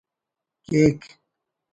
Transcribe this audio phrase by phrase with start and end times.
[0.69, 0.99] کیک